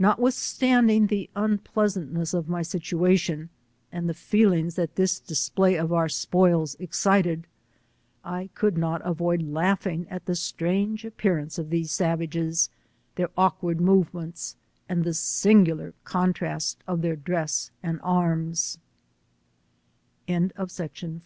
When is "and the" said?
3.92-4.12, 14.88-15.14